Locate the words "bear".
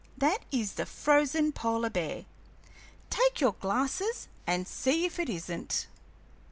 1.91-2.25